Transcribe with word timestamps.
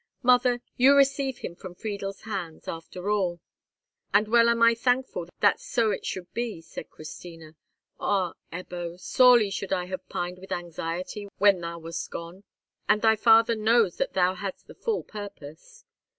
Mother, 0.23 0.61
you 0.77 0.95
receive 0.95 1.37
him 1.37 1.55
from 1.55 1.75
Friedel's 1.75 2.21
hands, 2.21 2.67
after 2.67 3.11
all." 3.11 3.39
"And 4.11 4.27
well 4.27 4.49
am 4.49 4.63
I 4.63 4.73
thankful 4.73 5.27
that 5.41 5.59
so 5.59 5.91
it 5.91 6.07
should 6.07 6.33
be," 6.33 6.59
said 6.59 6.89
Christina. 6.89 7.55
"Ah, 7.99 8.33
Ebbo! 8.51 8.99
sorely 8.99 9.51
should 9.51 9.71
I 9.71 9.85
have 9.85 10.09
pined 10.09 10.39
with 10.39 10.51
anxiety 10.51 11.27
when 11.37 11.61
thou 11.61 11.77
wast 11.77 12.09
gone. 12.09 12.43
And 12.89 13.03
thy 13.03 13.15
father 13.15 13.53
knows 13.53 13.97
that 13.97 14.13
thou 14.13 14.33
hadst 14.33 14.65
the 14.65 14.73
full 14.73 15.03
purpose." 15.03 15.85